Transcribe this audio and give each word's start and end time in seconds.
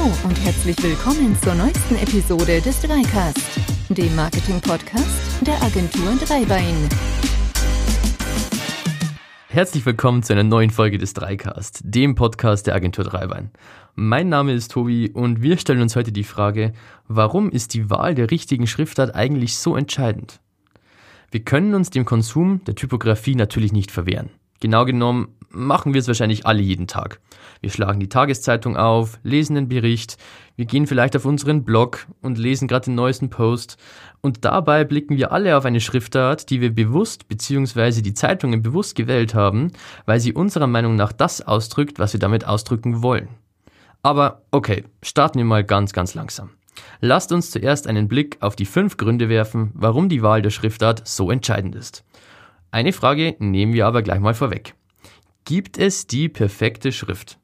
Hallo 0.00 0.14
und 0.24 0.44
herzlich 0.44 0.82
willkommen 0.82 1.36
zur 1.42 1.54
neuesten 1.54 1.96
Episode 1.96 2.62
des 2.62 2.80
Dreicast, 2.80 3.60
dem 3.90 4.14
Marketing-Podcast 4.16 5.46
der 5.46 5.62
Agentur 5.62 6.14
Dreibein. 6.26 6.88
Herzlich 9.48 9.84
willkommen 9.84 10.22
zu 10.22 10.32
einer 10.32 10.42
neuen 10.42 10.70
Folge 10.70 10.96
des 10.96 11.12
Dreicast, 11.12 11.80
dem 11.84 12.14
Podcast 12.14 12.66
der 12.66 12.76
Agentur 12.76 13.04
Dreibein. 13.04 13.50
Mein 13.94 14.30
Name 14.30 14.54
ist 14.54 14.70
Tobi 14.70 15.10
und 15.10 15.42
wir 15.42 15.58
stellen 15.58 15.82
uns 15.82 15.96
heute 15.96 16.12
die 16.12 16.24
Frage, 16.24 16.72
warum 17.06 17.50
ist 17.50 17.74
die 17.74 17.90
Wahl 17.90 18.14
der 18.14 18.30
richtigen 18.30 18.66
Schriftart 18.66 19.14
eigentlich 19.14 19.58
so 19.58 19.76
entscheidend? 19.76 20.40
Wir 21.30 21.44
können 21.44 21.74
uns 21.74 21.90
dem 21.90 22.06
Konsum 22.06 22.64
der 22.64 22.74
Typografie 22.74 23.34
natürlich 23.34 23.72
nicht 23.72 23.90
verwehren. 23.90 24.30
Genau 24.60 24.86
genommen 24.86 25.34
machen 25.50 25.94
wir 25.94 26.00
es 26.00 26.08
wahrscheinlich 26.08 26.46
alle 26.46 26.62
jeden 26.62 26.86
Tag. 26.86 27.20
Wir 27.60 27.70
schlagen 27.70 28.00
die 28.00 28.08
Tageszeitung 28.08 28.76
auf, 28.76 29.18
lesen 29.22 29.54
den 29.54 29.68
Bericht, 29.68 30.16
wir 30.56 30.64
gehen 30.64 30.86
vielleicht 30.86 31.16
auf 31.16 31.24
unseren 31.24 31.64
Blog 31.64 32.06
und 32.22 32.38
lesen 32.38 32.68
gerade 32.68 32.86
den 32.86 32.94
neuesten 32.94 33.30
Post 33.30 33.76
und 34.20 34.44
dabei 34.44 34.84
blicken 34.84 35.16
wir 35.16 35.32
alle 35.32 35.56
auf 35.56 35.64
eine 35.64 35.80
Schriftart, 35.80 36.50
die 36.50 36.60
wir 36.60 36.74
bewusst 36.74 37.28
bzw. 37.28 38.02
die 38.02 38.14
Zeitungen 38.14 38.62
bewusst 38.62 38.94
gewählt 38.94 39.34
haben, 39.34 39.72
weil 40.06 40.20
sie 40.20 40.32
unserer 40.32 40.66
Meinung 40.66 40.96
nach 40.96 41.12
das 41.12 41.42
ausdrückt, 41.42 41.98
was 41.98 42.12
wir 42.12 42.20
damit 42.20 42.46
ausdrücken 42.46 43.02
wollen. 43.02 43.28
Aber 44.02 44.42
okay, 44.50 44.84
starten 45.02 45.38
wir 45.38 45.44
mal 45.44 45.64
ganz, 45.64 45.92
ganz 45.92 46.14
langsam. 46.14 46.50
Lasst 47.00 47.32
uns 47.32 47.50
zuerst 47.50 47.86
einen 47.86 48.08
Blick 48.08 48.38
auf 48.40 48.56
die 48.56 48.64
fünf 48.64 48.96
Gründe 48.96 49.28
werfen, 49.28 49.70
warum 49.74 50.08
die 50.08 50.22
Wahl 50.22 50.42
der 50.42 50.50
Schriftart 50.50 51.06
so 51.06 51.30
entscheidend 51.30 51.74
ist. 51.74 52.04
Eine 52.70 52.92
Frage 52.92 53.36
nehmen 53.38 53.72
wir 53.72 53.86
aber 53.86 54.02
gleich 54.02 54.20
mal 54.20 54.34
vorweg. 54.34 54.74
Gibt 55.50 55.78
es 55.78 56.06
die 56.06 56.28
perfekte 56.28 56.92
Schrift? 56.92 57.36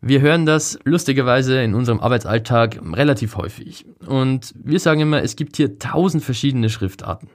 Wir 0.00 0.20
hören 0.20 0.46
das 0.46 0.78
lustigerweise 0.84 1.60
in 1.60 1.74
unserem 1.74 1.98
Arbeitsalltag 1.98 2.78
relativ 2.92 3.36
häufig. 3.36 3.84
Und 4.06 4.54
wir 4.62 4.78
sagen 4.78 5.00
immer, 5.00 5.20
es 5.20 5.34
gibt 5.34 5.56
hier 5.56 5.80
tausend 5.80 6.22
verschiedene 6.22 6.70
Schriftarten. 6.70 7.28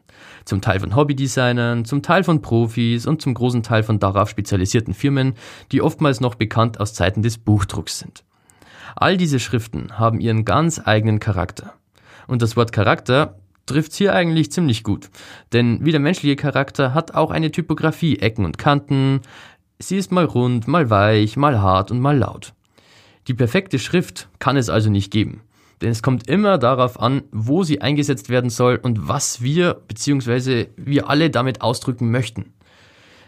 Zum 0.46 0.62
Teil 0.62 0.80
von 0.80 0.96
Hobbydesignern, 0.96 1.84
zum 1.84 2.02
Teil 2.04 2.24
von 2.24 2.42
Profis 2.42 3.06
und 3.06 3.22
zum 3.22 3.34
großen 3.34 3.64
Teil 3.64 3.84
von 3.84 4.00
darauf 4.00 4.30
spezialisierten 4.30 4.94
Firmen, 4.94 5.34
die 5.74 5.82
oftmals 5.82 6.22
noch 6.22 6.36
bekannt 6.36 6.80
aus 6.80 6.94
Zeiten 6.94 7.22
des 7.22 7.38
Buchdrucks 7.38 8.00
sind. 8.00 8.24
All 8.96 9.18
diese 9.18 9.42
Schriften 9.42 10.00
haben 10.00 10.22
ihren 10.22 10.46
ganz 10.46 10.80
eigenen 10.82 11.20
Charakter. 11.20 11.74
Und 12.28 12.42
das 12.42 12.56
Wort 12.56 12.72
Charakter 12.72 13.42
trifft's 13.66 13.98
hier 13.98 14.14
eigentlich 14.14 14.54
ziemlich 14.54 14.84
gut. 14.84 15.10
Denn 15.52 15.84
wie 15.84 15.92
der 15.92 16.00
menschliche 16.00 16.38
Charakter 16.38 16.94
hat 16.94 17.14
auch 17.14 17.32
eine 17.32 17.52
Typografie 17.52 18.20
Ecken 18.20 18.46
und 18.46 18.58
Kanten. 18.58 19.20
Sie 19.82 19.98
ist 19.98 20.12
mal 20.12 20.26
rund, 20.26 20.68
mal 20.68 20.92
weich, 20.92 21.38
mal 21.38 21.60
hart 21.60 21.90
und 21.90 22.00
mal 22.00 22.16
laut. 22.16 22.54
Die 23.28 23.34
perfekte 23.34 23.80
Schrift 23.80 24.30
kann 24.38 24.56
es 24.56 24.70
also 24.70 24.92
nicht 24.92 25.12
geben. 25.12 25.42
Denn 25.82 25.90
es 25.90 26.04
kommt 26.04 26.28
immer 26.28 26.60
darauf 26.60 27.00
an, 27.00 27.24
wo 27.32 27.64
sie 27.64 27.82
eingesetzt 27.82 28.30
werden 28.30 28.52
soll 28.52 28.76
und 28.76 29.08
was 29.08 29.42
wir 29.42 29.74
bzw. 29.88 30.68
wir 30.78 31.10
alle 31.10 31.32
damit 31.32 31.62
ausdrücken 31.62 32.12
möchten. 32.12 32.54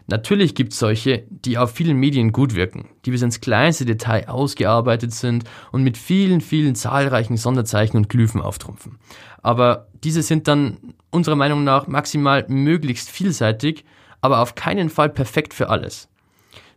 Natürlich 0.05 0.53
gibt 0.53 0.73
es 0.73 0.79
solche, 0.79 1.23
die 1.29 1.57
auf 1.57 1.71
vielen 1.71 1.97
Medien 1.97 2.31
gut 2.31 2.53
wirken, 2.53 2.89
die 3.05 3.11
bis 3.11 3.23
ins 3.23 3.41
kleinste 3.41 3.85
Detail 3.85 4.27
ausgearbeitet 4.27 5.13
sind 5.13 5.45
und 5.71 5.81
mit 5.81 5.97
vielen, 5.97 6.41
vielen 6.41 6.75
zahlreichen 6.75 7.37
Sonderzeichen 7.37 7.97
und 7.97 8.09
Glyphen 8.09 8.41
auftrumpfen. 8.41 8.99
Aber 9.41 9.87
diese 10.03 10.21
sind 10.21 10.47
dann 10.47 10.77
unserer 11.09 11.37
Meinung 11.37 11.63
nach 11.63 11.87
maximal 11.87 12.45
möglichst 12.47 13.09
vielseitig, 13.09 13.85
aber 14.21 14.39
auf 14.39 14.53
keinen 14.53 14.89
Fall 14.89 15.09
perfekt 15.09 15.53
für 15.53 15.69
alles. 15.69 16.09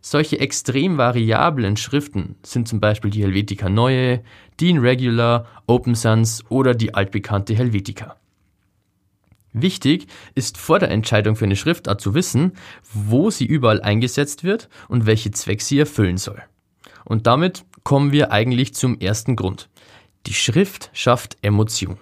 Solche 0.09 0.39
extrem 0.39 0.97
variablen 0.97 1.75
Schriften 1.75 2.37
sind 2.41 2.69
zum 2.69 2.79
Beispiel 2.79 3.11
die 3.11 3.23
Helvetica 3.23 3.67
Neue, 3.67 4.23
die 4.57 4.69
in 4.69 4.77
Regular, 4.77 5.45
Open 5.67 5.95
Sans 5.95 6.45
oder 6.47 6.73
die 6.73 6.93
altbekannte 6.93 7.53
Helvetica. 7.53 8.15
Wichtig 9.51 10.07
ist 10.33 10.57
vor 10.57 10.79
der 10.79 10.91
Entscheidung 10.91 11.35
für 11.35 11.43
eine 11.43 11.57
Schriftart 11.57 11.99
zu 11.99 12.13
wissen, 12.13 12.53
wo 12.93 13.31
sie 13.31 13.45
überall 13.45 13.81
eingesetzt 13.81 14.45
wird 14.45 14.69
und 14.87 15.07
welche 15.07 15.31
Zweck 15.31 15.61
sie 15.61 15.77
erfüllen 15.77 16.17
soll. 16.17 16.41
Und 17.03 17.27
damit 17.27 17.65
kommen 17.83 18.13
wir 18.13 18.31
eigentlich 18.31 18.73
zum 18.73 19.01
ersten 19.01 19.35
Grund. 19.35 19.67
Die 20.25 20.33
Schrift 20.33 20.89
schafft 20.93 21.35
Emotion. 21.41 21.97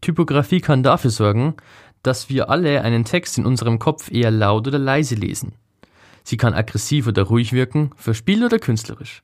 Typografie 0.00 0.60
kann 0.60 0.82
dafür 0.82 1.12
sorgen, 1.12 1.54
dass 2.02 2.28
wir 2.28 2.50
alle 2.50 2.82
einen 2.82 3.04
Text 3.04 3.38
in 3.38 3.46
unserem 3.46 3.78
Kopf 3.78 4.10
eher 4.10 4.32
laut 4.32 4.66
oder 4.66 4.80
leise 4.80 5.14
lesen. 5.14 5.52
Sie 6.26 6.36
kann 6.36 6.54
aggressiv 6.54 7.06
oder 7.06 7.22
ruhig 7.22 7.52
wirken, 7.52 7.90
verspielt 7.94 8.42
oder 8.42 8.58
künstlerisch. 8.58 9.22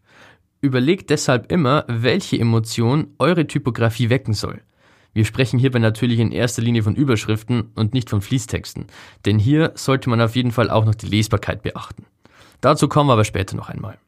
Überlegt 0.61 1.11
deshalb 1.11 1.51
immer, 1.51 1.85
welche 1.89 2.39
Emotion 2.39 3.09
eure 3.19 3.49
Typografie 3.49 4.09
wecken 4.09 4.35
soll. 4.35 4.63
Wir 5.13 5.25
sprechen 5.25 5.59
hierbei 5.59 5.81
natürlich 5.81 6.21
in 6.21 6.31
erster 6.31 6.63
Linie 6.63 6.85
von 6.85 6.95
Überschriften 6.95 7.73
und 7.75 7.93
nicht 7.93 8.09
von 8.09 8.23
Fließtexten, 8.23 8.87
denn 9.27 9.41
hier 9.41 9.73
sollte 9.75 10.11
man 10.11 10.21
auf 10.21 10.37
jeden 10.37 10.53
Fall 10.53 10.71
auch 10.71 10.85
noch 10.85 10.95
die 10.95 11.09
Lesbarkeit 11.09 11.63
beachten. 11.63 12.07
Dazu 12.61 12.87
kommen 12.87 13.09
wir 13.09 13.15
aber 13.15 13.25
später 13.25 13.57
noch 13.57 13.69
einmal. 13.69 13.99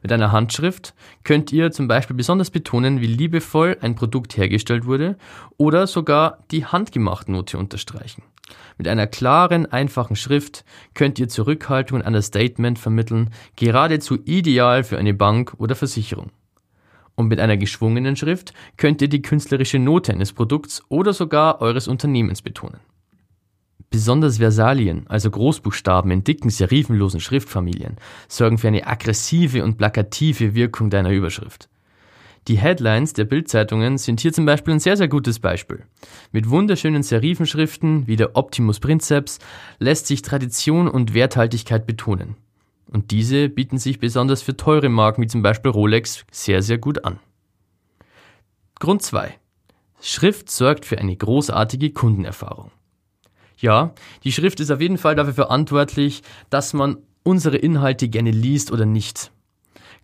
Mit 0.00 0.10
einer 0.10 0.32
Handschrift 0.32 0.94
könnt 1.24 1.52
ihr 1.52 1.70
zum 1.70 1.86
Beispiel 1.86 2.16
besonders 2.16 2.50
betonen, 2.50 3.02
wie 3.02 3.08
liebevoll 3.08 3.76
ein 3.82 3.94
Produkt 3.94 4.38
hergestellt 4.38 4.86
wurde 4.86 5.18
oder 5.58 5.86
sogar 5.86 6.38
die 6.50 6.64
Handgemachtnote 6.64 7.58
unterstreichen. 7.58 8.22
Mit 8.78 8.88
einer 8.88 9.06
klaren, 9.06 9.66
einfachen 9.66 10.16
Schrift 10.16 10.64
könnt 10.94 11.18
ihr 11.18 11.28
Zurückhaltung 11.28 12.00
und 12.00 12.06
Understatement 12.06 12.78
vermitteln, 12.78 13.30
geradezu 13.56 14.18
ideal 14.24 14.84
für 14.84 14.98
eine 14.98 15.14
Bank 15.14 15.54
oder 15.58 15.74
Versicherung. 15.74 16.30
Und 17.14 17.28
mit 17.28 17.40
einer 17.40 17.56
geschwungenen 17.56 18.16
Schrift 18.16 18.54
könnt 18.76 19.02
ihr 19.02 19.08
die 19.08 19.22
künstlerische 19.22 19.78
Note 19.78 20.12
eines 20.12 20.32
Produkts 20.32 20.82
oder 20.88 21.12
sogar 21.12 21.60
eures 21.60 21.88
Unternehmens 21.88 22.42
betonen. 22.42 22.80
Besonders 23.90 24.38
Versalien, 24.38 25.04
also 25.08 25.30
Großbuchstaben 25.30 26.10
in 26.10 26.24
dicken, 26.24 26.48
serifenlosen 26.48 27.20
Schriftfamilien, 27.20 27.98
sorgen 28.26 28.56
für 28.56 28.68
eine 28.68 28.86
aggressive 28.86 29.62
und 29.62 29.76
plakative 29.76 30.54
Wirkung 30.54 30.88
deiner 30.88 31.10
Überschrift. 31.10 31.68
Die 32.48 32.58
Headlines 32.58 33.12
der 33.12 33.24
Bildzeitungen 33.24 33.98
sind 33.98 34.20
hier 34.20 34.32
zum 34.32 34.46
Beispiel 34.46 34.74
ein 34.74 34.80
sehr, 34.80 34.96
sehr 34.96 35.06
gutes 35.06 35.38
Beispiel. 35.38 35.84
Mit 36.32 36.50
wunderschönen 36.50 37.04
Serifenschriften 37.04 38.08
wie 38.08 38.16
der 38.16 38.34
Optimus 38.34 38.80
Princeps 38.80 39.38
lässt 39.78 40.08
sich 40.08 40.22
Tradition 40.22 40.88
und 40.88 41.14
Werthaltigkeit 41.14 41.86
betonen. 41.86 42.34
Und 42.88 43.12
diese 43.12 43.48
bieten 43.48 43.78
sich 43.78 44.00
besonders 44.00 44.42
für 44.42 44.56
teure 44.56 44.88
Marken 44.88 45.22
wie 45.22 45.28
zum 45.28 45.42
Beispiel 45.42 45.70
Rolex 45.70 46.24
sehr, 46.32 46.62
sehr 46.62 46.78
gut 46.78 47.04
an. 47.04 47.20
Grund 48.80 49.02
2. 49.02 49.34
Schrift 50.00 50.50
sorgt 50.50 50.84
für 50.84 50.98
eine 50.98 51.16
großartige 51.16 51.92
Kundenerfahrung. 51.92 52.72
Ja, 53.56 53.94
die 54.24 54.32
Schrift 54.32 54.58
ist 54.58 54.72
auf 54.72 54.80
jeden 54.80 54.98
Fall 54.98 55.14
dafür 55.14 55.34
verantwortlich, 55.34 56.22
dass 56.50 56.72
man 56.72 56.96
unsere 57.22 57.56
Inhalte 57.56 58.08
gerne 58.08 58.32
liest 58.32 58.72
oder 58.72 58.84
nicht. 58.84 59.30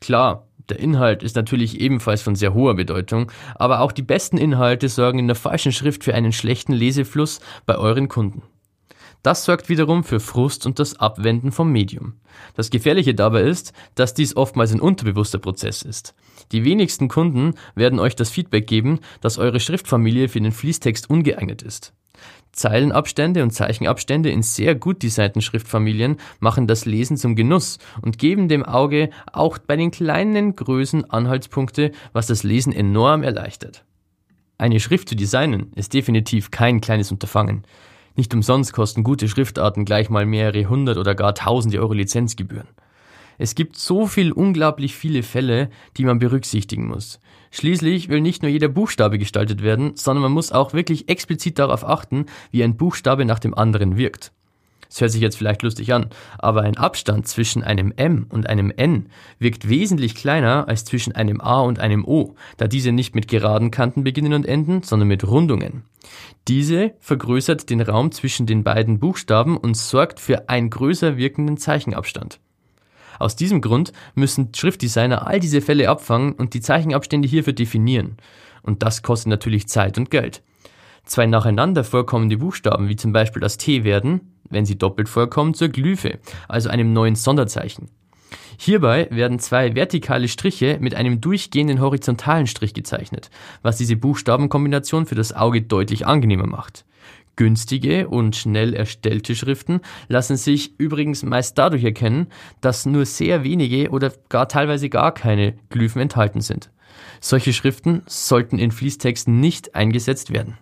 Klar, 0.01 0.47
der 0.69 0.79
Inhalt 0.79 1.23
ist 1.23 1.37
natürlich 1.37 1.81
ebenfalls 1.81 2.21
von 2.21 2.35
sehr 2.35 2.53
hoher 2.53 2.75
Bedeutung, 2.75 3.33
aber 3.55 3.81
auch 3.81 3.93
die 3.93 4.03
besten 4.03 4.37
Inhalte 4.37 4.89
sorgen 4.89 5.19
in 5.19 5.27
der 5.27 5.37
falschen 5.37 5.73
Schrift 5.73 6.05
für 6.05 6.15
einen 6.15 6.33
schlechten 6.33 6.73
Lesefluss 6.73 7.41
bei 7.65 7.77
euren 7.77 8.09
Kunden. 8.09 8.43
Das 9.23 9.45
sorgt 9.45 9.69
wiederum 9.69 10.05
für 10.05 10.21
Frust 10.21 10.65
und 10.67 10.79
das 10.79 11.01
Abwenden 11.01 11.51
vom 11.51 11.73
Medium. 11.73 12.15
Das 12.55 12.71
Gefährliche 12.71 13.15
dabei 13.15 13.43
ist, 13.43 13.73
dass 13.95 14.15
dies 14.15 14.37
oftmals 14.37 14.73
ein 14.73 14.81
unterbewusster 14.81 15.39
Prozess 15.39 15.83
ist. 15.83 16.15
Die 16.53 16.65
wenigsten 16.65 17.09
Kunden 17.09 17.55
werden 17.75 17.99
euch 17.99 18.15
das 18.15 18.31
Feedback 18.31 18.67
geben, 18.67 19.01
dass 19.21 19.39
eure 19.39 19.59
Schriftfamilie 19.59 20.29
für 20.29 20.41
den 20.41 20.53
Fließtext 20.53 21.11
ungeeignet 21.11 21.63
ist. 21.63 21.93
Zeilenabstände 22.53 23.43
und 23.43 23.51
Zeichenabstände 23.53 24.31
in 24.31 24.43
sehr 24.43 24.75
gut 24.75 25.03
designten 25.03 25.43
Schriftfamilien 25.43 26.17
machen 26.41 26.67
das 26.67 26.85
Lesen 26.85 27.17
zum 27.17 27.37
Genuss 27.37 27.79
und 28.03 28.19
geben 28.19 28.49
dem 28.49 28.65
Auge 28.65 29.11
auch 29.33 29.59
bei 29.59 29.77
den 29.77 29.91
kleinen 29.91 30.57
Größen 30.57 31.09
Anhaltspunkte, 31.09 31.93
was 32.13 32.27
das 32.27 32.43
Lesen 32.43 32.73
enorm 32.73 33.23
erleichtert. 33.23 33.85
Eine 34.59 34.81
Schrift 34.81 35.09
zu 35.09 35.15
designen 35.15 35.73
ist 35.77 35.95
definitiv 35.95 36.51
kein 36.51 36.81
kleines 36.81 37.13
Unterfangen. 37.13 37.63
Nicht 38.17 38.35
umsonst 38.35 38.73
kosten 38.73 39.05
gute 39.05 39.29
Schriftarten 39.29 39.85
gleich 39.85 40.11
mal 40.11 40.27
mehrere 40.27 40.69
hundert 40.69 40.97
oder 40.97 41.15
gar 41.15 41.37
tausende 41.37 41.79
Euro 41.79 41.93
Lizenzgebühren. 41.93 42.67
Es 43.39 43.55
gibt 43.55 43.77
so 43.77 44.07
viel 44.07 44.33
unglaublich 44.33 44.97
viele 44.97 45.23
Fälle, 45.23 45.71
die 45.97 46.05
man 46.05 46.19
berücksichtigen 46.19 46.89
muss. 46.89 47.21
Schließlich 47.53 48.09
will 48.09 48.21
nicht 48.21 48.43
nur 48.43 48.51
jeder 48.51 48.69
Buchstabe 48.69 49.19
gestaltet 49.19 49.63
werden, 49.63 49.93
sondern 49.95 50.23
man 50.23 50.33
muss 50.33 50.53
auch 50.53 50.75
wirklich 50.75 51.09
explizit 51.09 51.59
darauf 51.59 51.85
achten, 51.85 52.27
wie 52.51 52.63
ein 52.65 52.77
Buchstabe 52.77 53.25
nach 53.25 53.39
dem 53.39 53.55
anderen 53.55 53.97
wirkt. 53.97 54.33
Es 54.91 55.01
hört 55.01 55.11
sich 55.11 55.21
jetzt 55.21 55.37
vielleicht 55.37 55.63
lustig 55.63 55.93
an, 55.93 56.09
aber 56.39 56.63
ein 56.63 56.77
Abstand 56.77 57.29
zwischen 57.29 57.63
einem 57.63 57.93
M 57.97 58.27
und 58.31 58.49
einem 58.49 58.73
N 58.75 59.11
wirkt 59.39 59.69
wesentlich 59.69 60.15
kleiner 60.15 60.67
als 60.67 60.85
zwischen 60.85 61.15
einem 61.15 61.41
A 61.41 61.61
und 61.61 61.79
einem 61.79 62.07
O, 62.07 62.35
da 62.57 62.67
diese 62.67 62.93
nicht 62.93 63.15
mit 63.15 63.29
geraden 63.29 63.71
Kanten 63.71 64.03
beginnen 64.03 64.33
und 64.33 64.47
enden, 64.47 64.83
sondern 64.83 65.09
mit 65.09 65.27
Rundungen. 65.27 65.83
Diese 66.49 66.95
vergrößert 67.01 67.69
den 67.69 67.83
Raum 67.83 68.13
zwischen 68.13 68.47
den 68.47 68.65
beiden 68.65 68.99
Buchstaben 68.99 69.59
und 69.59 69.77
sorgt 69.77 70.21
für 70.21 70.49
einen 70.49 70.71
größer 70.71 71.19
wirkenden 71.19 71.59
Zeichenabstand. 71.59 72.41
Aus 73.19 73.37
diesem 73.37 73.61
Grund 73.61 73.93
müssen 74.15 74.55
Schriftdesigner 74.55 75.27
all 75.27 75.41
diese 75.41 75.61
Fälle 75.61 75.89
abfangen 75.89 76.33
und 76.33 76.55
die 76.55 76.61
Zeichenabstände 76.61 77.29
hierfür 77.29 77.53
definieren. 77.53 78.17
Und 78.63 78.83
das 78.83 79.03
kostet 79.03 79.29
natürlich 79.29 79.69
Zeit 79.69 79.99
und 79.99 80.11
Geld. 80.11 80.43
Zwei 81.05 81.27
nacheinander 81.27 81.85
vorkommende 81.85 82.37
Buchstaben, 82.37 82.89
wie 82.89 82.97
zum 82.97 83.13
Beispiel 83.13 83.41
das 83.41 83.57
T, 83.57 83.83
werden, 83.83 84.33
wenn 84.51 84.67
sie 84.67 84.77
doppelt 84.77 85.09
vorkommen, 85.09 85.55
zur 85.55 85.69
Glyphe, 85.69 86.19
also 86.49 86.69
einem 86.69 86.93
neuen 86.93 87.15
Sonderzeichen. 87.15 87.89
Hierbei 88.59 89.09
werden 89.11 89.39
zwei 89.39 89.75
vertikale 89.75 90.29
Striche 90.29 90.79
mit 90.81 90.95
einem 90.95 91.21
durchgehenden 91.21 91.81
horizontalen 91.81 92.47
Strich 92.47 92.75
gezeichnet, 92.75 93.31
was 93.63 93.79
diese 93.79 93.97
Buchstabenkombination 93.97 95.07
für 95.07 95.15
das 95.15 95.33
Auge 95.33 95.63
deutlich 95.63 96.07
angenehmer 96.07 96.47
macht. 96.47 96.85
Günstige 97.39 98.09
und 98.09 98.35
schnell 98.35 98.75
erstellte 98.75 99.37
Schriften 99.37 99.81
lassen 100.09 100.37
sich 100.37 100.79
übrigens 100.81 101.23
meist 101.23 101.57
dadurch 101.57 101.85
erkennen, 101.85 102.27
dass 102.61 102.85
nur 102.85 103.07
sehr 103.07 103.45
wenige 103.45 103.91
oder 103.91 104.13
gar 104.29 104.49
teilweise 104.49 104.89
gar 104.89 105.15
keine 105.15 105.55
Glyphen 105.71 106.03
enthalten 106.03 106.41
sind. 106.41 106.73
Solche 107.21 107.53
Schriften 107.53 108.03
sollten 108.07 108.59
in 108.59 108.73
Fließtexten 108.73 109.39
nicht 109.39 109.77
eingesetzt 109.77 110.33
werden. 110.33 110.59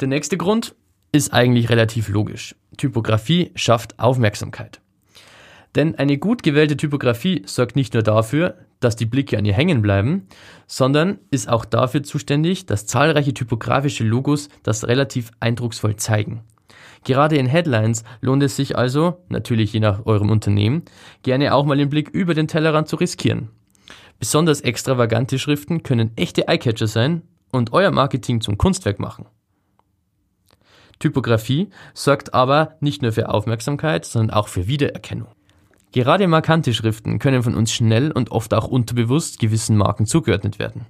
Der 0.00 0.08
nächste 0.08 0.38
Grund 0.38 0.74
ist 1.12 1.34
eigentlich 1.34 1.68
relativ 1.68 2.08
logisch. 2.08 2.56
Typografie 2.78 3.52
schafft 3.54 3.98
Aufmerksamkeit. 3.98 4.80
Denn 5.74 5.94
eine 5.96 6.16
gut 6.16 6.42
gewählte 6.42 6.78
Typografie 6.78 7.42
sorgt 7.44 7.76
nicht 7.76 7.92
nur 7.92 8.02
dafür, 8.02 8.56
dass 8.84 8.96
die 8.96 9.06
Blicke 9.06 9.38
an 9.38 9.44
ihr 9.44 9.54
hängen 9.54 9.82
bleiben, 9.82 10.26
sondern 10.66 11.18
ist 11.30 11.48
auch 11.48 11.64
dafür 11.64 12.02
zuständig, 12.02 12.66
dass 12.66 12.86
zahlreiche 12.86 13.34
typografische 13.34 14.04
Logos 14.04 14.48
das 14.62 14.86
relativ 14.86 15.30
eindrucksvoll 15.40 15.96
zeigen. 15.96 16.42
Gerade 17.04 17.36
in 17.36 17.46
Headlines 17.46 18.04
lohnt 18.20 18.42
es 18.42 18.56
sich 18.56 18.76
also, 18.76 19.24
natürlich 19.28 19.72
je 19.72 19.80
nach 19.80 20.06
eurem 20.06 20.30
Unternehmen, 20.30 20.82
gerne 21.22 21.54
auch 21.54 21.64
mal 21.64 21.76
den 21.76 21.90
Blick 21.90 22.08
über 22.10 22.34
den 22.34 22.48
Tellerrand 22.48 22.88
zu 22.88 22.96
riskieren. 22.96 23.48
Besonders 24.18 24.60
extravagante 24.60 25.38
Schriften 25.38 25.82
können 25.82 26.12
echte 26.16 26.46
Eyecatcher 26.46 26.86
sein 26.86 27.22
und 27.50 27.72
euer 27.72 27.90
Marketing 27.90 28.40
zum 28.40 28.56
Kunstwerk 28.56 29.00
machen. 29.00 29.26
Typografie 31.00 31.70
sorgt 31.94 32.32
aber 32.32 32.76
nicht 32.78 33.02
nur 33.02 33.10
für 33.10 33.28
Aufmerksamkeit, 33.28 34.04
sondern 34.04 34.36
auch 34.36 34.46
für 34.46 34.68
Wiedererkennung. 34.68 35.26
Gerade 35.92 36.26
markante 36.26 36.72
Schriften 36.72 37.18
können 37.18 37.42
von 37.42 37.54
uns 37.54 37.70
schnell 37.70 38.12
und 38.12 38.30
oft 38.30 38.54
auch 38.54 38.66
unterbewusst 38.66 39.38
gewissen 39.38 39.76
Marken 39.76 40.06
zugeordnet 40.06 40.58
werden. 40.58 40.86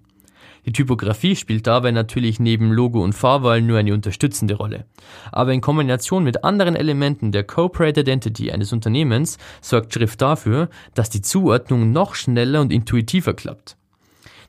Die 0.64 0.72
Typografie 0.72 1.34
spielt 1.34 1.66
dabei 1.66 1.90
natürlich 1.90 2.38
neben 2.38 2.70
Logo 2.70 3.02
und 3.02 3.14
Fahrwahl 3.14 3.62
nur 3.62 3.78
eine 3.78 3.94
unterstützende 3.94 4.54
Rolle. 4.54 4.84
Aber 5.32 5.52
in 5.52 5.60
Kombination 5.60 6.22
mit 6.22 6.44
anderen 6.44 6.76
Elementen 6.76 7.32
der 7.32 7.42
Corporate 7.42 8.00
Identity 8.00 8.52
eines 8.52 8.72
Unternehmens 8.72 9.38
sorgt 9.60 9.92
Schrift 9.92 10.22
dafür, 10.22 10.68
dass 10.94 11.10
die 11.10 11.20
Zuordnung 11.20 11.90
noch 11.90 12.14
schneller 12.14 12.60
und 12.60 12.72
intuitiver 12.72 13.34
klappt. 13.34 13.76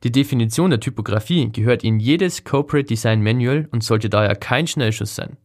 Die 0.04 0.12
Definition 0.12 0.70
der 0.70 0.82
Typografie 0.82 1.52
gehört 1.52 1.84
in 1.84 2.00
jedes 2.00 2.44
Corporate 2.44 2.88
Design 2.88 3.24
Manual 3.24 3.68
und 3.72 3.84
sollte 3.84 4.10
daher 4.10 4.36
kein 4.36 4.68
Schnellschuss 4.68 5.16
sein. 5.16 5.38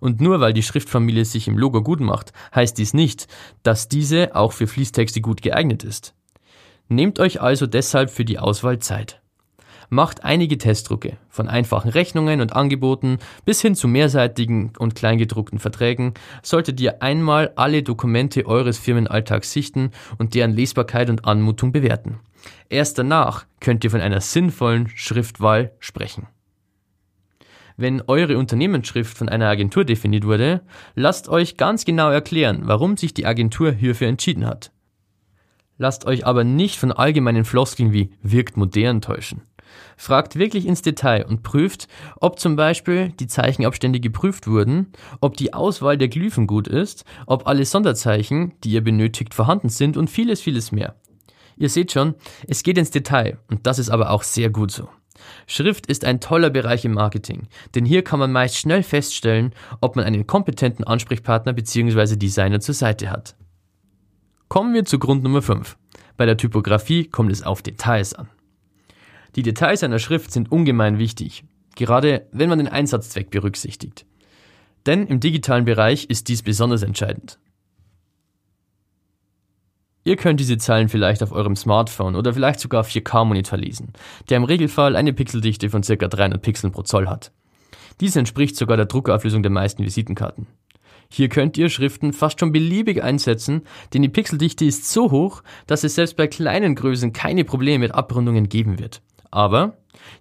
Und 0.00 0.20
nur 0.20 0.40
weil 0.40 0.52
die 0.52 0.62
Schriftfamilie 0.62 1.24
sich 1.24 1.48
im 1.48 1.58
Logo 1.58 1.82
gut 1.82 2.00
macht, 2.00 2.32
heißt 2.54 2.78
dies 2.78 2.94
nicht, 2.94 3.28
dass 3.62 3.88
diese 3.88 4.34
auch 4.34 4.52
für 4.52 4.66
Fließtexte 4.66 5.20
gut 5.20 5.42
geeignet 5.42 5.84
ist. 5.84 6.14
Nehmt 6.88 7.18
euch 7.18 7.40
also 7.40 7.66
deshalb 7.66 8.10
für 8.10 8.24
die 8.24 8.38
Auswahl 8.38 8.78
Zeit. 8.78 9.20
Macht 9.90 10.24
einige 10.24 10.58
Testdrucke, 10.58 11.16
von 11.28 11.48
einfachen 11.48 11.90
Rechnungen 11.90 12.40
und 12.40 12.54
Angeboten 12.54 13.18
bis 13.44 13.60
hin 13.60 13.74
zu 13.74 13.86
mehrseitigen 13.86 14.72
und 14.78 14.94
kleingedruckten 14.94 15.58
Verträgen, 15.58 16.14
solltet 16.42 16.80
ihr 16.80 17.02
einmal 17.02 17.52
alle 17.56 17.82
Dokumente 17.82 18.46
eures 18.46 18.78
Firmenalltags 18.78 19.52
sichten 19.52 19.90
und 20.18 20.34
deren 20.34 20.52
Lesbarkeit 20.52 21.10
und 21.10 21.24
Anmutung 21.26 21.72
bewerten. 21.72 22.18
Erst 22.68 22.98
danach 22.98 23.46
könnt 23.60 23.84
ihr 23.84 23.90
von 23.90 24.00
einer 24.00 24.20
sinnvollen 24.20 24.88
Schriftwahl 24.88 25.72
sprechen. 25.78 26.26
Wenn 27.76 28.02
eure 28.06 28.38
Unternehmensschrift 28.38 29.18
von 29.18 29.28
einer 29.28 29.48
Agentur 29.48 29.84
definiert 29.84 30.24
wurde, 30.24 30.62
lasst 30.94 31.28
euch 31.28 31.56
ganz 31.56 31.84
genau 31.84 32.10
erklären, 32.10 32.62
warum 32.64 32.96
sich 32.96 33.14
die 33.14 33.26
Agentur 33.26 33.72
hierfür 33.72 34.06
entschieden 34.06 34.46
hat. 34.46 34.70
Lasst 35.76 36.04
euch 36.04 36.24
aber 36.24 36.44
nicht 36.44 36.78
von 36.78 36.92
allgemeinen 36.92 37.44
Floskeln 37.44 37.92
wie 37.92 38.10
wirkt 38.22 38.56
modern 38.56 39.00
täuschen. 39.00 39.42
Fragt 39.96 40.36
wirklich 40.36 40.66
ins 40.66 40.82
Detail 40.82 41.26
und 41.26 41.42
prüft, 41.42 41.88
ob 42.20 42.38
zum 42.38 42.54
Beispiel 42.54 43.08
die 43.08 43.26
Zeichenabstände 43.26 43.98
geprüft 43.98 44.46
wurden, 44.46 44.92
ob 45.20 45.36
die 45.36 45.52
Auswahl 45.52 45.98
der 45.98 46.08
Glyphen 46.08 46.46
gut 46.46 46.68
ist, 46.68 47.04
ob 47.26 47.48
alle 47.48 47.64
Sonderzeichen, 47.64 48.52
die 48.62 48.70
ihr 48.70 48.84
benötigt, 48.84 49.34
vorhanden 49.34 49.68
sind 49.68 49.96
und 49.96 50.10
vieles, 50.10 50.40
vieles 50.40 50.70
mehr. 50.70 50.94
Ihr 51.56 51.68
seht 51.68 51.90
schon, 51.90 52.14
es 52.46 52.62
geht 52.62 52.78
ins 52.78 52.90
Detail 52.90 53.38
und 53.48 53.66
das 53.66 53.80
ist 53.80 53.90
aber 53.90 54.10
auch 54.10 54.22
sehr 54.22 54.50
gut 54.50 54.70
so. 54.70 54.88
Schrift 55.46 55.86
ist 55.86 56.04
ein 56.04 56.20
toller 56.20 56.50
Bereich 56.50 56.84
im 56.84 56.92
Marketing, 56.92 57.48
denn 57.74 57.84
hier 57.84 58.02
kann 58.02 58.18
man 58.18 58.32
meist 58.32 58.56
schnell 58.56 58.82
feststellen, 58.82 59.54
ob 59.80 59.96
man 59.96 60.04
einen 60.04 60.26
kompetenten 60.26 60.84
Ansprechpartner 60.84 61.52
bzw. 61.52 62.16
Designer 62.16 62.60
zur 62.60 62.74
Seite 62.74 63.10
hat. 63.10 63.36
Kommen 64.48 64.74
wir 64.74 64.84
zu 64.84 64.98
Grund 64.98 65.22
Nummer 65.22 65.42
5. 65.42 65.76
Bei 66.16 66.26
der 66.26 66.36
Typografie 66.36 67.04
kommt 67.04 67.32
es 67.32 67.42
auf 67.42 67.62
Details 67.62 68.14
an. 68.14 68.28
Die 69.36 69.42
Details 69.42 69.82
einer 69.82 69.98
Schrift 69.98 70.30
sind 70.30 70.52
ungemein 70.52 70.98
wichtig, 70.98 71.44
gerade 71.74 72.26
wenn 72.30 72.48
man 72.48 72.58
den 72.58 72.68
Einsatzzweck 72.68 73.30
berücksichtigt. 73.30 74.06
Denn 74.86 75.06
im 75.06 75.18
digitalen 75.18 75.64
Bereich 75.64 76.04
ist 76.06 76.28
dies 76.28 76.42
besonders 76.42 76.82
entscheidend. 76.82 77.38
Ihr 80.06 80.16
könnt 80.16 80.38
diese 80.38 80.58
Zeilen 80.58 80.90
vielleicht 80.90 81.22
auf 81.22 81.32
eurem 81.32 81.56
Smartphone 81.56 82.14
oder 82.14 82.34
vielleicht 82.34 82.60
sogar 82.60 82.84
4K-Monitor 82.84 83.58
lesen, 83.58 83.94
der 84.28 84.36
im 84.36 84.44
Regelfall 84.44 84.96
eine 84.96 85.14
Pixeldichte 85.14 85.70
von 85.70 85.80
ca. 85.80 85.96
300 85.96 86.42
Pixeln 86.42 86.72
pro 86.72 86.82
Zoll 86.82 87.08
hat. 87.08 87.32
Dies 88.00 88.14
entspricht 88.14 88.54
sogar 88.56 88.76
der 88.76 88.86
Druckauflösung 88.86 89.42
der 89.42 89.52
meisten 89.52 89.82
Visitenkarten. 89.82 90.46
Hier 91.08 91.28
könnt 91.30 91.56
ihr 91.56 91.70
Schriften 91.70 92.12
fast 92.12 92.40
schon 92.40 92.52
beliebig 92.52 93.02
einsetzen, 93.02 93.62
denn 93.94 94.02
die 94.02 94.08
Pixeldichte 94.08 94.64
ist 94.66 94.90
so 94.90 95.10
hoch, 95.10 95.42
dass 95.66 95.84
es 95.84 95.94
selbst 95.94 96.16
bei 96.16 96.26
kleinen 96.26 96.74
Größen 96.74 97.12
keine 97.12 97.44
Probleme 97.44 97.78
mit 97.78 97.94
Abrundungen 97.94 98.48
geben 98.48 98.78
wird. 98.78 99.00
Aber 99.30 99.78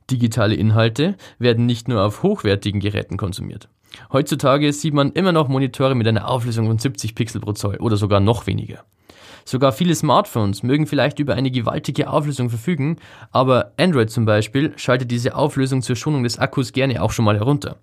digitale 0.10 0.56
Inhalte 0.56 1.16
werden 1.40 1.66
nicht 1.66 1.90
nur 1.90 2.04
auf 2.04 2.24
hochwertigen 2.24 2.80
Geräten 2.80 3.18
konsumiert. 3.18 3.68
Heutzutage 4.12 4.72
sieht 4.72 4.94
man 4.94 5.12
immer 5.12 5.32
noch 5.34 5.50
Monitore 5.50 5.96
mit 5.96 6.08
einer 6.08 6.30
Auflösung 6.30 6.68
von 6.68 6.80
70 6.80 7.16
Pixel 7.16 7.42
pro 7.42 7.52
Zoll 7.52 7.78
oder 7.78 7.98
sogar 7.98 8.20
noch 8.22 8.48
weniger. 8.48 8.84
Sogar 9.46 9.72
viele 9.72 9.96
Smartphones 9.96 10.64
mögen 10.64 10.88
vielleicht 10.88 11.20
über 11.20 11.36
eine 11.36 11.52
gewaltige 11.52 12.10
Auflösung 12.10 12.50
verfügen, 12.50 12.98
aber 13.32 13.74
Android 13.78 14.10
zum 14.10 14.26
Beispiel 14.26 14.74
schaltet 14.78 15.12
diese 15.12 15.36
Auflösung 15.36 15.82
zur 15.82 15.96
Schonung 15.96 16.24
des 16.24 16.40
Akkus 16.40 16.72
gerne 16.72 17.02
auch 17.02 17.12
schon 17.12 17.26
mal 17.26 17.38
herunter. 17.38 17.78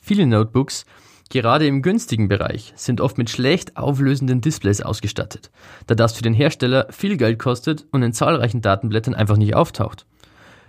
Viele 0.00 0.26
Notebooks, 0.26 0.84
gerade 1.30 1.66
im 1.66 1.82
günstigen 1.82 2.28
Bereich, 2.28 2.72
sind 2.76 3.00
oft 3.00 3.18
mit 3.18 3.30
schlecht 3.30 3.76
auflösenden 3.76 4.40
Displays 4.40 4.82
ausgestattet, 4.82 5.50
da 5.86 5.94
das 5.94 6.14
für 6.14 6.22
den 6.22 6.34
Hersteller 6.34 6.86
viel 6.90 7.16
Geld 7.16 7.38
kostet 7.38 7.86
und 7.90 8.02
in 8.02 8.12
zahlreichen 8.12 8.60
Datenblättern 8.60 9.14
einfach 9.14 9.36
nicht 9.36 9.54
auftaucht. 9.54 10.06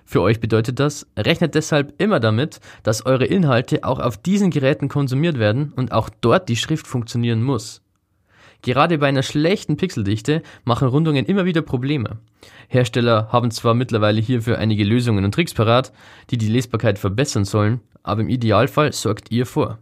Für 0.06 0.22
euch 0.22 0.40
bedeutet 0.40 0.80
das, 0.80 1.08
rechnet 1.18 1.56
deshalb 1.56 2.00
immer 2.00 2.20
damit, 2.20 2.60
dass 2.84 3.06
eure 3.06 3.26
Inhalte 3.26 3.84
auch 3.84 4.00
auf 4.00 4.18
diesen 4.18 4.52
Geräten 4.52 4.88
konsumiert 4.88 5.40
werden 5.40 5.74
und 5.76 5.92
auch 5.92 6.10
dort 6.22 6.48
die 6.48 6.56
Schrift 6.56 6.86
funktionieren 6.86 7.42
muss. 7.42 7.82
Gerade 8.66 8.98
bei 8.98 9.06
einer 9.06 9.22
schlechten 9.22 9.78
Pixeldichte 9.78 10.42
machen 10.64 10.88
Rundungen 10.88 11.28
immer 11.28 11.46
wieder 11.46 11.62
Probleme. 11.62 12.18
Hersteller 12.68 13.30
haben 13.32 13.52
zwar 13.52 13.76
mittlerweile 13.76 14.20
hierfür 14.20 14.58
einige 14.58 14.84
Lösungen 14.84 15.24
und 15.24 15.36
Tricks 15.36 15.54
parat, 15.54 15.94
die 16.32 16.40
die 16.40 16.48
Lesbarkeit 16.48 16.98
verbessern 16.98 17.46
sollen, 17.46 17.82
aber 18.02 18.22
im 18.22 18.28
Idealfall 18.28 18.92
sorgt 18.92 19.30
ihr 19.30 19.46
vor. 19.46 19.78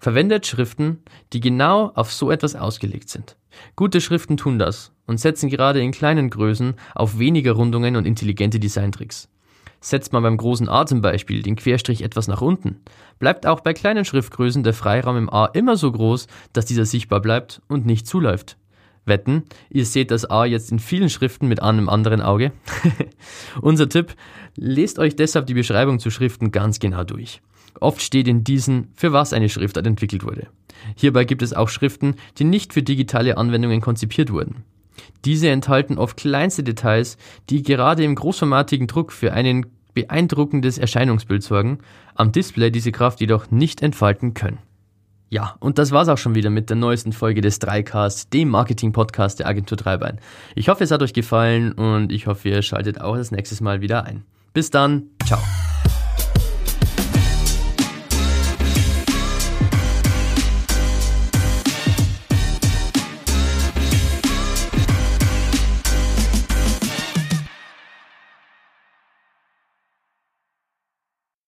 Verwendet 0.00 0.48
Schriften, 0.48 0.98
die 1.32 1.38
genau 1.38 1.92
auf 1.94 2.12
so 2.12 2.32
etwas 2.32 2.56
ausgelegt 2.56 3.08
sind. 3.08 3.36
Gute 3.76 4.00
Schriften 4.00 4.36
tun 4.36 4.58
das 4.58 4.90
und 5.06 5.20
setzen 5.20 5.48
gerade 5.48 5.80
in 5.80 5.92
kleinen 5.92 6.28
Größen 6.28 6.74
auf 6.96 7.20
weniger 7.20 7.52
Rundungen 7.52 7.94
und 7.94 8.04
intelligente 8.04 8.58
Designtricks. 8.58 9.28
Setzt 9.84 10.14
man 10.14 10.22
beim 10.22 10.38
großen 10.38 10.66
A 10.66 10.86
zum 10.86 11.02
Beispiel 11.02 11.42
den 11.42 11.56
Querstrich 11.56 12.02
etwas 12.02 12.26
nach 12.26 12.40
unten, 12.40 12.80
bleibt 13.18 13.46
auch 13.46 13.60
bei 13.60 13.74
kleinen 13.74 14.06
Schriftgrößen 14.06 14.62
der 14.62 14.72
Freiraum 14.72 15.18
im 15.18 15.28
A 15.30 15.44
immer 15.44 15.76
so 15.76 15.92
groß, 15.92 16.26
dass 16.54 16.64
dieser 16.64 16.86
sichtbar 16.86 17.20
bleibt 17.20 17.60
und 17.68 17.84
nicht 17.84 18.06
zuläuft. 18.06 18.56
Wetten, 19.04 19.42
ihr 19.68 19.84
seht 19.84 20.10
das 20.10 20.24
A 20.24 20.46
jetzt 20.46 20.72
in 20.72 20.78
vielen 20.78 21.10
Schriften 21.10 21.48
mit 21.48 21.60
einem 21.62 21.90
anderen 21.90 22.22
Auge? 22.22 22.52
Unser 23.60 23.86
Tipp, 23.90 24.14
lest 24.56 24.98
euch 24.98 25.16
deshalb 25.16 25.48
die 25.48 25.52
Beschreibung 25.52 25.98
zu 25.98 26.08
Schriften 26.08 26.50
ganz 26.50 26.78
genau 26.78 27.04
durch. 27.04 27.42
Oft 27.78 28.00
steht 28.00 28.26
in 28.26 28.42
diesen, 28.42 28.88
für 28.94 29.12
was 29.12 29.34
eine 29.34 29.50
Schriftart 29.50 29.86
entwickelt 29.86 30.24
wurde. 30.24 30.46
Hierbei 30.96 31.24
gibt 31.24 31.42
es 31.42 31.52
auch 31.52 31.68
Schriften, 31.68 32.14
die 32.38 32.44
nicht 32.44 32.72
für 32.72 32.82
digitale 32.82 33.36
Anwendungen 33.36 33.82
konzipiert 33.82 34.32
wurden. 34.32 34.64
Diese 35.24 35.48
enthalten 35.48 35.98
oft 35.98 36.16
kleinste 36.16 36.62
Details, 36.62 37.16
die 37.50 37.62
gerade 37.62 38.04
im 38.04 38.14
großformatigen 38.14 38.86
Druck 38.86 39.12
für 39.12 39.32
ein 39.32 39.66
beeindruckendes 39.94 40.78
Erscheinungsbild 40.78 41.42
sorgen, 41.42 41.78
am 42.14 42.32
Display 42.32 42.70
diese 42.70 42.92
Kraft 42.92 43.20
jedoch 43.20 43.50
nicht 43.50 43.82
entfalten 43.82 44.34
können. 44.34 44.58
Ja, 45.30 45.56
und 45.58 45.78
das 45.78 45.90
war's 45.90 46.08
auch 46.08 46.18
schon 46.18 46.34
wieder 46.34 46.50
mit 46.50 46.70
der 46.70 46.76
neuesten 46.76 47.12
Folge 47.12 47.40
des 47.40 47.58
Dreicast, 47.58 48.32
dem 48.32 48.50
Marketing-Podcast 48.50 49.40
der 49.40 49.48
Agentur 49.48 49.76
Dreibein. 49.76 50.20
Ich 50.54 50.68
hoffe, 50.68 50.84
es 50.84 50.90
hat 50.90 51.02
euch 51.02 51.12
gefallen 51.12 51.72
und 51.72 52.12
ich 52.12 52.26
hoffe, 52.26 52.50
ihr 52.50 52.62
schaltet 52.62 53.00
auch 53.00 53.16
das 53.16 53.32
nächste 53.32 53.62
Mal 53.64 53.80
wieder 53.80 54.04
ein. 54.04 54.24
Bis 54.52 54.70
dann, 54.70 55.08
ciao. 55.24 55.40